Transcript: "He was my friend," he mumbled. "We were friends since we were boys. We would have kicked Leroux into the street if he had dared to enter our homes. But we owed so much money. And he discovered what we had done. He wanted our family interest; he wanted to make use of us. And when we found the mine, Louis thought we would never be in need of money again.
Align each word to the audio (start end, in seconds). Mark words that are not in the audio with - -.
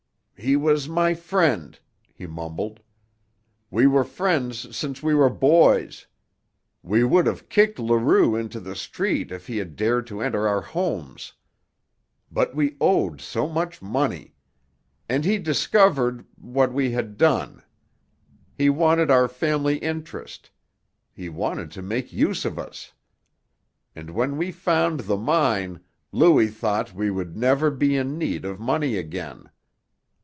"He 0.43 0.55
was 0.55 0.89
my 0.89 1.13
friend," 1.13 1.79
he 2.15 2.25
mumbled. 2.25 2.79
"We 3.69 3.85
were 3.85 4.03
friends 4.03 4.75
since 4.75 5.03
we 5.03 5.13
were 5.13 5.29
boys. 5.29 6.07
We 6.81 7.03
would 7.03 7.27
have 7.27 7.47
kicked 7.47 7.77
Leroux 7.77 8.35
into 8.35 8.59
the 8.59 8.75
street 8.75 9.31
if 9.31 9.45
he 9.45 9.57
had 9.57 9.75
dared 9.75 10.07
to 10.07 10.19
enter 10.19 10.47
our 10.47 10.61
homes. 10.61 11.33
But 12.31 12.55
we 12.55 12.75
owed 12.81 13.21
so 13.21 13.47
much 13.47 13.83
money. 13.83 14.33
And 15.07 15.25
he 15.25 15.37
discovered 15.37 16.25
what 16.35 16.73
we 16.73 16.89
had 16.89 17.17
done. 17.17 17.61
He 18.57 18.67
wanted 18.71 19.11
our 19.11 19.27
family 19.27 19.77
interest; 19.77 20.49
he 21.13 21.29
wanted 21.29 21.69
to 21.69 21.83
make 21.83 22.11
use 22.11 22.45
of 22.45 22.57
us. 22.57 22.93
And 23.95 24.09
when 24.09 24.37
we 24.37 24.51
found 24.51 25.01
the 25.01 25.17
mine, 25.17 25.81
Louis 26.11 26.47
thought 26.47 26.95
we 26.95 27.11
would 27.11 27.37
never 27.37 27.69
be 27.69 27.95
in 27.95 28.17
need 28.17 28.43
of 28.43 28.59
money 28.59 28.97
again. 28.97 29.47